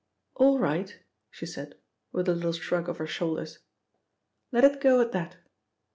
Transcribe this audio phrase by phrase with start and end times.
[0.33, 0.97] "All right,"
[1.29, 1.75] she said,
[2.11, 3.59] with a little shrug of her shoulders.
[4.51, 5.37] "Let it go at that.